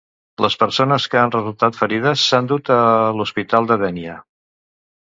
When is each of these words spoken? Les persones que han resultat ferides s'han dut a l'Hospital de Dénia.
Les 0.45 0.55
persones 0.63 1.05
que 1.11 1.19
han 1.25 1.35
resultat 1.35 1.79
ferides 1.83 2.25
s'han 2.31 2.51
dut 2.55 2.75
a 2.79 2.81
l'Hospital 3.21 3.73
de 3.75 3.81
Dénia. 3.87 4.21